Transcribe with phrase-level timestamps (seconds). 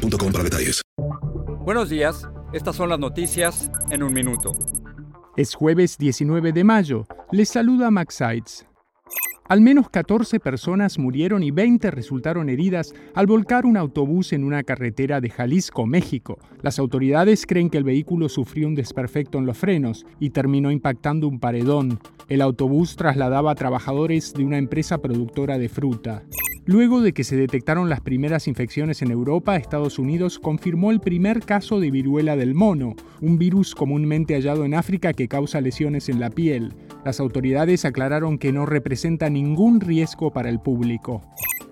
[0.00, 0.82] para detalles.
[1.64, 4.52] Buenos días, estas son las noticias en un minuto.
[5.36, 7.06] Es jueves 19 de mayo.
[7.30, 8.66] Les saluda Max Sides.
[9.48, 14.62] Al menos 14 personas murieron y 20 resultaron heridas al volcar un autobús en una
[14.62, 16.38] carretera de Jalisco, México.
[16.62, 21.26] Las autoridades creen que el vehículo sufrió un desperfecto en los frenos y terminó impactando
[21.26, 21.98] un paredón.
[22.28, 26.22] El autobús trasladaba a trabajadores de una empresa productora de fruta.
[26.66, 31.40] Luego de que se detectaron las primeras infecciones en Europa, Estados Unidos confirmó el primer
[31.40, 36.20] caso de viruela del mono, un virus comúnmente hallado en África que causa lesiones en
[36.20, 36.74] la piel.
[37.04, 41.22] Las autoridades aclararon que no representa ningún riesgo para el público.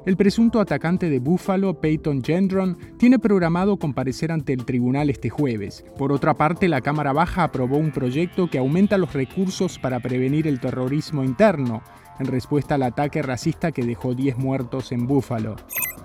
[0.06, 5.84] El presunto atacante de Buffalo, Peyton Gendron, tiene programado comparecer ante el tribunal este jueves.
[5.98, 10.46] Por otra parte, la Cámara Baja aprobó un proyecto que aumenta los recursos para prevenir
[10.46, 11.82] el terrorismo interno
[12.18, 15.56] en respuesta al ataque racista que dejó 10 muertos en Búfalo.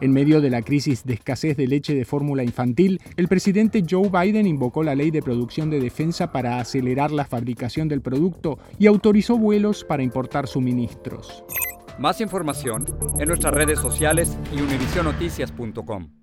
[0.02, 4.10] En medio de la crisis de escasez de leche de fórmula infantil, el presidente Joe
[4.10, 8.88] Biden invocó la ley de producción de defensa para acelerar la fabricación del producto y
[8.88, 11.44] autorizó vuelos para importar suministros.
[12.00, 12.86] Más información
[13.20, 16.23] en nuestras redes sociales y univisionoticias.com.